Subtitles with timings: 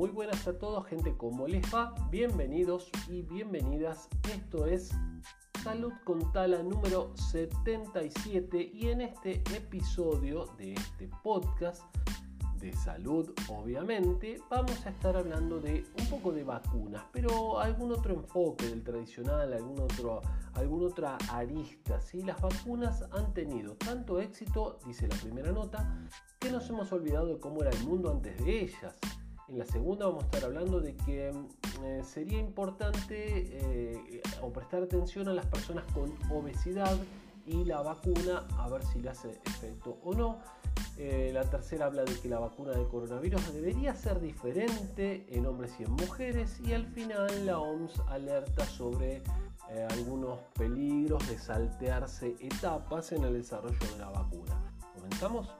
[0.00, 1.94] muy buenas a todos, gente, ¿cómo les va?
[2.10, 4.08] Bienvenidos y bienvenidas.
[4.34, 4.92] Esto es
[5.62, 11.82] Salud con Tala número 77 y en este episodio de este podcast
[12.60, 18.14] de salud, obviamente, vamos a estar hablando de un poco de vacunas, pero algún otro
[18.14, 20.22] enfoque del tradicional, algún otro,
[20.54, 22.00] alguna otra arista.
[22.00, 22.22] ¿sí?
[22.22, 25.94] Las vacunas han tenido tanto éxito, dice la primera nota,
[26.38, 28.96] que nos hemos olvidado de cómo era el mundo antes de ellas.
[29.50, 31.32] En la segunda vamos a estar hablando de que
[31.82, 36.96] eh, sería importante eh, o prestar atención a las personas con obesidad
[37.44, 40.38] y la vacuna a ver si le hace efecto o no.
[40.98, 45.72] Eh, la tercera habla de que la vacuna de coronavirus debería ser diferente en hombres
[45.80, 46.60] y en mujeres.
[46.60, 49.20] Y al final la OMS alerta sobre
[49.90, 54.60] algunos peligros de saltearse etapas en el desarrollo de la vacuna.
[54.94, 55.59] ¿Comenzamos?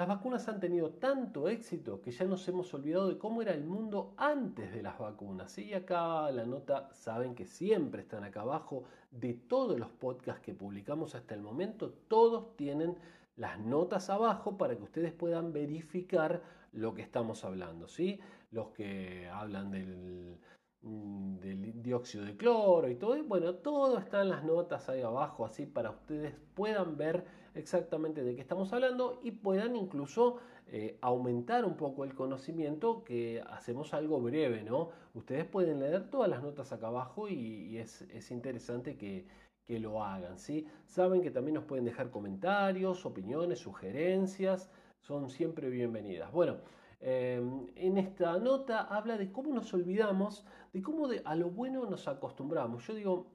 [0.00, 3.64] Las vacunas han tenido tanto éxito que ya nos hemos olvidado de cómo era el
[3.64, 5.58] mundo antes de las vacunas.
[5.58, 10.54] Y acá la nota, saben que siempre están acá abajo de todos los podcasts que
[10.54, 12.96] publicamos hasta el momento, todos tienen
[13.36, 16.40] las notas abajo para que ustedes puedan verificar
[16.72, 17.86] lo que estamos hablando.
[17.86, 18.20] ¿sí?
[18.52, 20.38] Los que hablan del,
[20.82, 25.66] del dióxido de cloro y todo, bueno, todo está en las notas ahí abajo, así
[25.66, 31.76] para ustedes puedan ver exactamente de qué estamos hablando y puedan incluso eh, aumentar un
[31.76, 34.90] poco el conocimiento que hacemos algo breve, ¿no?
[35.14, 39.26] Ustedes pueden leer todas las notas acá abajo y, es, interesante que,
[39.68, 40.66] lo hagan, ¿sí?
[40.86, 44.68] Saben que también nos pueden dejar comentarios, opiniones, sugerencias,
[45.00, 46.32] son siempre bienvenidas.
[46.32, 46.56] Bueno,
[47.00, 52.08] em, en esta nota habla de cómo nos olvidamos, de cómo a lo bueno nos
[52.08, 52.86] acostumbramos.
[52.86, 53.26] Yo digo,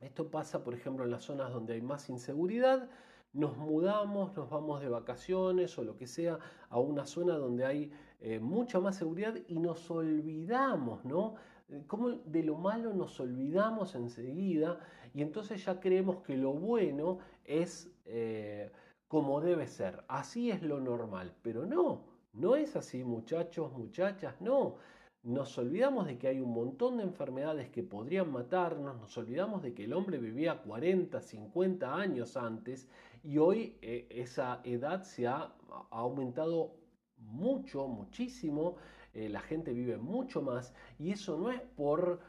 [0.00, 2.88] esto pasa, por ejemplo, en las zonas donde hay más inseguridad,
[3.32, 6.38] nos mudamos, nos vamos de vacaciones o lo que sea
[6.70, 11.34] a una zona donde hay eh, mucha más seguridad y nos olvidamos, ¿no?
[11.68, 14.80] Eh, como de lo malo nos olvidamos enseguida
[15.14, 18.72] y entonces ya creemos que lo bueno es eh,
[19.08, 24.76] como debe ser, así es lo normal, pero no, no es así muchachos, muchachas, no.
[25.24, 29.74] Nos olvidamos de que hay un montón de enfermedades que podrían matarnos, nos olvidamos de
[29.74, 32.88] que el hombre vivía 40, 50 años antes
[33.24, 35.52] y hoy eh, esa edad se ha,
[35.90, 36.76] aumentado
[37.18, 38.76] mucho, muchísimo,
[39.12, 42.20] eh, la gente vive mucho más y eso no es por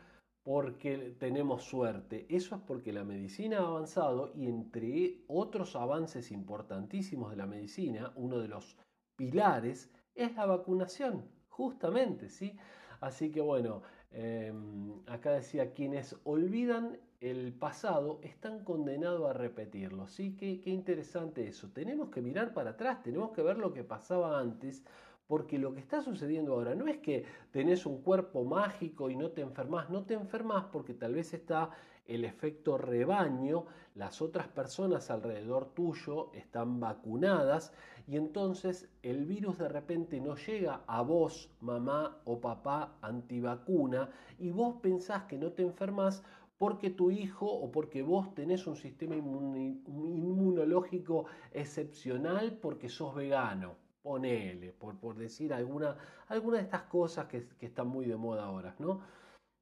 [0.43, 7.29] porque tenemos suerte, eso es porque la medicina ha avanzado y entre otros avances importantísimos
[7.29, 8.75] de la medicina, uno de los
[9.19, 12.57] pilares es la vacunación, justamente, ¿sí?
[13.01, 13.81] Así que bueno,
[14.11, 20.07] em, acá decía, quienes olvidan el pasado están condenados a repetirlo.
[20.07, 20.37] ¿sí?
[20.37, 21.69] Qué, qué interesante eso.
[21.73, 24.85] Tenemos que mirar para atrás, tenemos que ver lo que pasaba antes,
[25.27, 29.31] porque lo que está sucediendo ahora no es que tenés un cuerpo mágico y no
[29.31, 31.69] te enfermas, no te enfermas porque tal vez está
[32.09, 33.65] el efecto rebaño,
[33.95, 37.73] las otras personas alrededor tuyo están vacunadas
[38.07, 44.09] y entonces el virus de repente no llega a vos, mamá o papá antivacuna,
[44.39, 46.23] y vos pensás que no te enfermas
[46.57, 53.75] porque tu hijo o porque vos tenés un sistema inmunológico excepcional porque sos vegano.
[54.01, 55.95] Ponele, por, por decir alguna,
[56.29, 59.01] alguna de estas cosas que, que están muy de moda ahora, ¿no?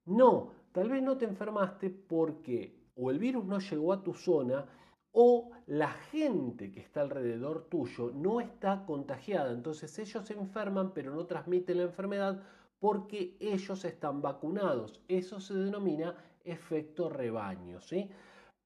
[0.06, 4.64] No, tal vez no te enfermaste porque o el virus no llegó a tu zona
[5.12, 9.52] o la gente que está alrededor tuyo no está contagiada.
[9.54, 12.44] Entonces ellos se enferman pero no transmiten la enfermedad
[12.78, 15.02] porque ellos están vacunados.
[15.08, 18.12] Eso se denomina efecto rebaño, ¿sí?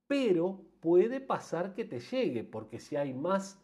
[0.05, 3.57] Pero puede pasar que te llegue, porque si hay más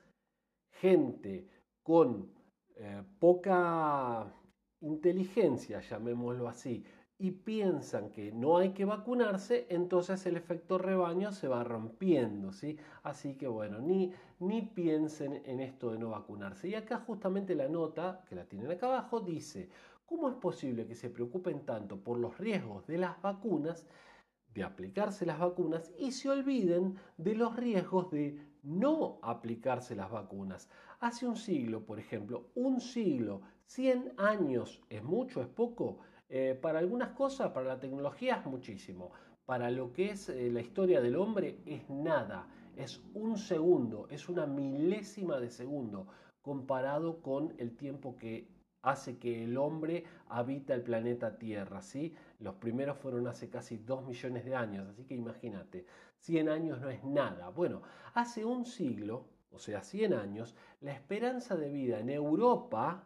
[0.80, 1.50] gente
[1.84, 2.32] con
[2.78, 4.34] eh, poca
[4.80, 6.86] inteligencia, llamémoslo así,
[7.20, 12.78] y piensan que no hay que vacunarse, entonces el efecto rebaño se va rompiendo, ¿sí?
[13.04, 16.68] Así que bueno, ni, ni piensen en esto de no vacunarse.
[16.68, 19.70] Y acá justamente la nota, que la tienen acá abajo, dice,
[20.06, 23.88] ¿cómo es posible que se preocupen tanto por los riesgos de las vacunas
[24.54, 30.68] de aplicarse las vacunas y se olviden de los riesgos de no aplicarse las vacunas.
[31.00, 36.00] Hace un siglo, por ejemplo, un siglo, 100 años, ¿es mucho, es poco?
[36.30, 39.12] Eh, para algunas cosas, para la tecnología es muchísimo.
[39.46, 44.28] Para lo que es eh, la historia del hombre es nada, es un segundo, es
[44.28, 46.08] una milésima de segundo
[46.42, 48.50] comparado con el tiempo que
[48.82, 52.14] hace que el hombre habita el planeta Tierra, ¿sí?
[52.40, 55.86] Los primeros fueron hace casi 2 millones de años, así que imagínate,
[56.20, 57.50] 100 años no es nada.
[57.50, 57.82] Bueno,
[58.14, 63.04] hace un siglo, o sea, 100 años, la esperanza de vida en Europa,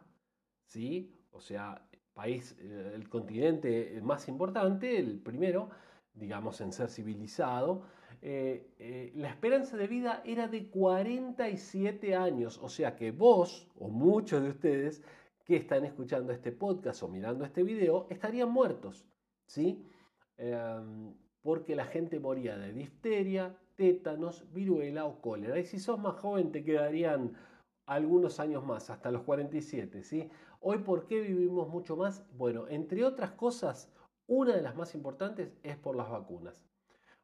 [0.66, 1.21] ¿sí?
[1.32, 5.70] O sea, país, eh, el continente más importante, el primero,
[6.14, 7.82] digamos, en ser civilizado,
[8.24, 13.88] eh, eh, la esperanza de vida era de 47 años, o sea que vos o
[13.88, 15.02] muchos de ustedes
[15.44, 19.04] que están escuchando este podcast o mirando este video estarían muertos,
[19.46, 19.84] ¿sí?
[20.36, 25.58] Em, porque la gente moría de difteria, tétanos, viruela o cólera.
[25.58, 27.32] Y si sos más joven te quedarían
[27.86, 30.30] algunos años más, hasta los 47, ¿sí?
[30.60, 32.24] Hoy, ¿por qué vivimos mucho más?
[32.36, 33.92] Bueno, entre otras cosas,
[34.26, 36.62] una de las más importantes es por las vacunas.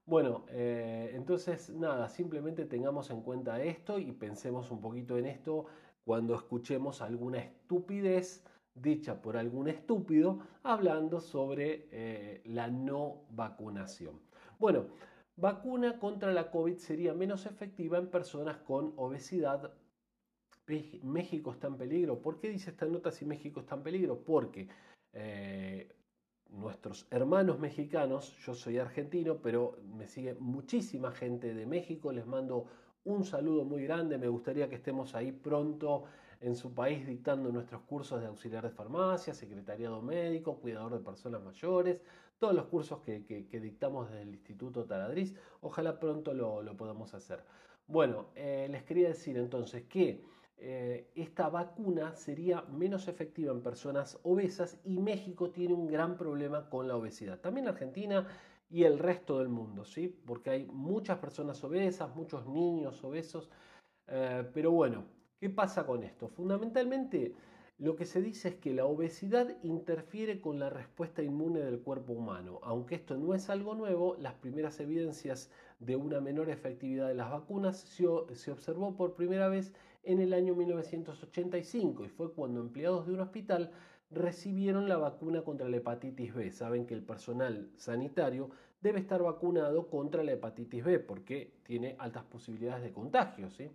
[0.05, 5.67] Bueno, eh, entonces nada, simplemente tengamos en cuenta esto y pensemos un poquito en esto
[6.05, 8.43] cuando escuchemos alguna estupidez
[8.75, 14.21] dicha por algún estúpido hablando sobre eh, la no vacunación.
[14.59, 14.87] Bueno,
[15.37, 19.73] vacuna contra la COVID sería menos efectiva en personas con obesidad,
[21.03, 22.21] México está en peligro.
[22.21, 24.19] ¿Por qué dice esta nota si México está en peligro?
[24.25, 24.69] Porque
[25.13, 25.89] eh,
[26.51, 32.67] nuestros hermanos mexicanos, yo soy argentino, pero me sigue muchísima gente de México, les mando
[33.05, 36.05] un saludo muy grande, me gustaría que estemos ahí pronto
[36.41, 41.43] en su país dictando nuestros cursos de auxiliar de farmacia, secretariado médico, cuidador de personas
[41.43, 42.01] mayores,
[42.39, 43.21] todos los cursos que,
[43.61, 47.43] dictamos desde el Instituto Taladriz, ojalá pronto lo, podamos hacer.
[47.87, 50.23] Bueno, eh, les quería decir entonces que
[50.61, 56.69] eh, esta vacuna sería menos efectiva en personas obesas y México tiene un gran problema
[56.69, 57.39] con la obesidad.
[57.39, 58.27] También Argentina
[58.69, 60.09] y el resto del mundo, ¿sí?
[60.27, 63.51] Porque hay muchas personas obesas, muchos niños obesos.
[64.09, 65.05] Eh, pero bueno,
[65.39, 66.29] ¿qué pasa con esto?
[66.29, 67.35] Fundamentalmente
[67.79, 72.15] lo que se dice es que la obesidad interfiere con la respuesta inmune del cuerpo
[72.15, 72.59] humano.
[72.65, 77.31] Aunque esto no es algo nuevo, las primeras evidencias de una menor efectividad de las
[77.31, 79.73] vacunas se, se observó por primera vez
[80.03, 83.71] en el año 1985 y fue cuando empleados de un hospital
[84.11, 86.51] recibieron la vacuna contra la hepatitis B.
[86.51, 88.51] Saben que el personal sanitario
[88.81, 93.51] debe estar vacunado contra la hepatitis B porque tiene altas posibilidades de contagio.
[93.51, 93.71] ¿sí?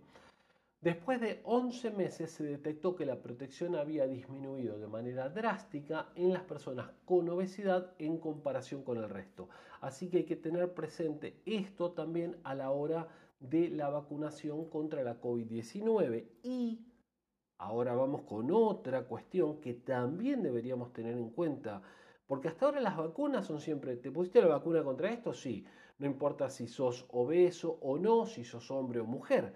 [0.80, 6.32] Después de 11 meses se detectó que la protección había disminuido de manera drástica en
[6.32, 9.48] las personas con obesidad en comparación con el resto.
[9.80, 13.08] Así que hay que tener presente esto también a la hora
[13.40, 16.28] de la vacunación contra la COVID-19.
[16.42, 16.86] Y
[17.58, 21.82] ahora vamos con otra cuestión que también deberíamos tener en cuenta,
[22.26, 25.32] porque hasta ahora las vacunas son siempre, ¿te pusiste la vacuna contra esto?
[25.32, 25.64] Sí,
[25.98, 29.54] no importa si sos obeso o no, si sos hombre o mujer.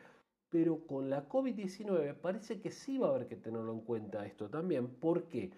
[0.51, 4.49] Pero con la COVID-19 parece que sí va a haber que tenerlo en cuenta esto
[4.49, 4.89] también.
[4.95, 5.53] ¿Por qué?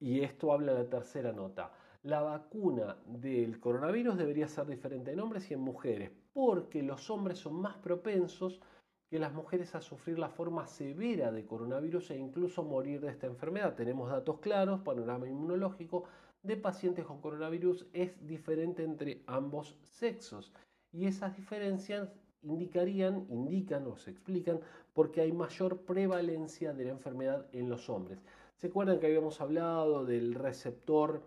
[0.00, 5.50] Y esto habla la tercera nota la vacuna del coronavirus debería ser diferente en hombres
[5.50, 8.60] y en mujeres, porque los hombres son más propensos
[9.08, 13.26] que las mujeres a sufrir la forma severa de coronavirus e incluso morir de esta
[13.26, 13.74] enfermedad.
[13.74, 16.04] Tenemos datos claros, panorama inmunológico
[16.42, 20.52] de pacientes con coronavirus es diferente entre ambos sexos
[20.92, 22.08] y esas diferencias
[22.42, 24.60] indicarían, indican o se explican
[24.94, 28.22] porque hay mayor prevalencia de la enfermedad en los hombres.
[28.56, 31.22] ¿Se acuerdan que habíamos hablado del receptor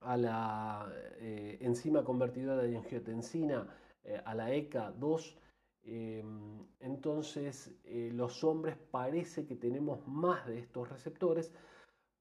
[0.00, 3.66] a la eh, enzima convertidora de angiotensina,
[4.06, 5.36] eh, a la ECA2,
[5.82, 11.52] em, entonces eh, los hombres parece que tenemos más de estos receptores,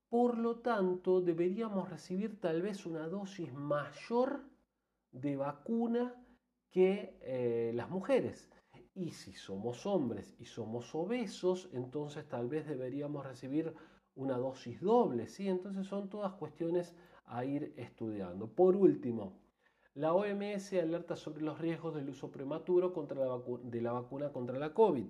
[0.10, 4.44] por lo tanto deberíamos recibir tal vez una dosis mayor
[5.12, 6.14] de vacuna
[6.70, 8.50] que las mujeres.
[8.94, 13.74] Y si somos hombres y somos obesos, entonces tal vez deberíamos recibir
[14.16, 15.48] una dosis doble, ¿sí?
[15.50, 18.48] Entonces son todas cuestiones a ir estudiando.
[18.48, 19.38] Por último,
[19.96, 22.94] la OMS alerta sobre los riesgos del uso prematuro
[23.64, 25.08] de la vacuna contra la COVID.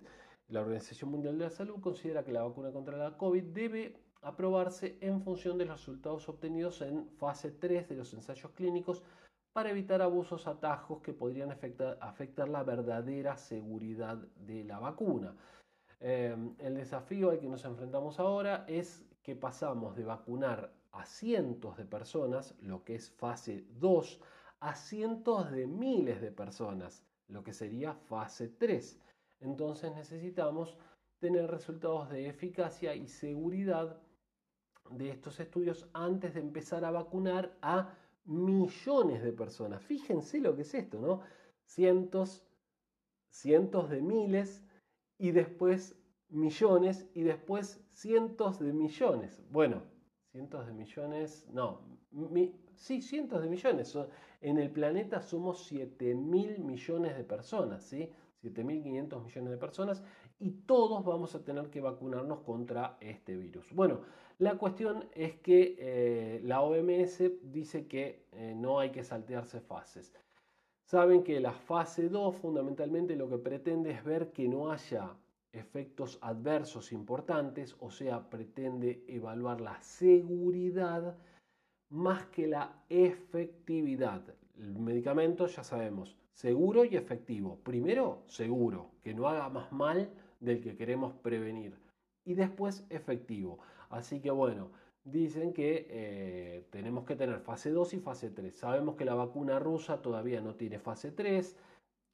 [0.49, 4.97] La Organización Mundial de la Salud considera que la vacuna contra la COVID debe aprobarse
[5.01, 9.03] en función de los resultados obtenidos en fase 3 de los ensayos clínicos
[9.53, 15.35] para evitar abusos atajos que podrían afectar, la verdadera seguridad de la vacuna.
[15.99, 21.77] Eh, el desafío al que nos enfrentamos ahora es que pasamos de vacunar a cientos
[21.77, 24.19] de personas, lo que es fase 2,
[24.59, 28.99] a cientos de miles de personas, lo que sería fase 3.
[29.39, 30.77] Entonces necesitamos
[31.19, 34.01] tener resultados de eficacia y seguridad
[34.91, 37.93] de estos estudios antes de empezar a vacunar a
[38.25, 39.81] millones de personas.
[39.83, 41.21] Fíjense lo que es esto, ¿no?
[41.63, 42.45] Cientos,
[43.29, 44.63] cientos de miles
[45.17, 45.95] y después
[46.29, 49.41] millones y después cientos de millones.
[49.49, 49.83] Bueno,
[50.31, 51.81] cientos de millones, no,
[52.75, 53.97] sí, cientos de millones.
[54.45, 58.11] En el planeta somos 7 mil millones de personas, ¿sí?
[58.43, 60.03] 7.500 millones de personas
[60.37, 63.73] y todos vamos a tener que vacunarnos contra este virus.
[63.73, 64.01] Bueno,
[64.37, 70.13] la cuestión es que eh, la OMS dice que eh, no hay que saltearse fases.
[70.83, 75.17] Saben que la fase 2 fundamentalmente lo que pretende es ver que no haya
[75.53, 81.17] efectos adversos importantes, o sea, pretende evaluar la seguridad
[81.95, 84.21] más que la efectividad.
[84.59, 87.59] El medicamento ya sabemos, seguro y efectivo.
[87.63, 90.09] Primero, seguro, que no haga más mal
[90.39, 91.79] del que queremos prevenir.
[92.25, 93.59] Y después, efectivo.
[93.89, 94.71] Así que bueno,
[95.05, 98.55] dicen que eh, tenemos que tener fase 2 y fase 3.
[98.55, 101.55] Sabemos que la vacuna rusa todavía no tiene fase 3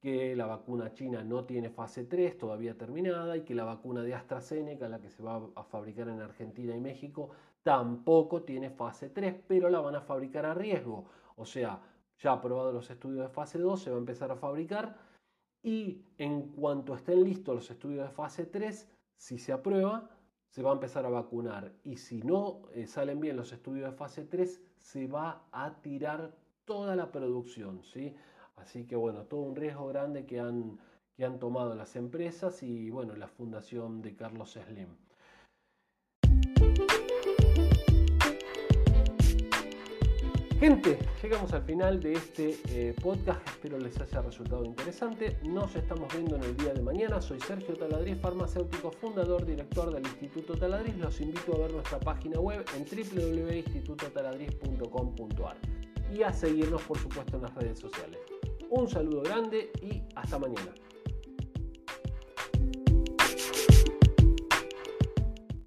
[0.01, 4.15] que la vacuna china no tiene fase 3 todavía terminada y que la vacuna de
[4.15, 7.29] AstraZeneca, la que se va a fabricar en Argentina y México,
[7.63, 11.05] tampoco tiene fase 3, pero la van a fabricar a riesgo.
[11.35, 11.81] O sea,
[12.17, 14.97] ya aprobados los estudios de fase 2, se va a empezar a fabricar
[15.63, 20.09] y en cuanto estén listos los estudios de fase 3, si se aprueba,
[20.49, 21.73] se va a empezar a vacunar.
[21.83, 26.35] Y si no eh, salen bien los estudios de fase 3, se va a tirar
[26.65, 27.83] toda la producción.
[27.83, 28.15] ¿sí?
[28.55, 30.79] Así que bueno, todo un riesgo grande que han,
[31.15, 34.89] que han tomado las empresas y bueno, la fundación de Carlos Slim.
[40.61, 45.39] Gente, llegamos al final de este eh, podcast, espero les haya resultado interesante.
[45.41, 47.19] Nos estamos viendo en el día de mañana.
[47.19, 50.95] Soy Sergio Taladriz, farmacéutico, fundador, director del Instituto Taladriz.
[50.97, 55.57] Los invito a ver nuestra página web en www.institutotaladriz.com.ar
[56.13, 58.19] y a seguirnos por supuesto en las redes sociales.
[58.69, 60.75] Un saludo grande y hasta mañana.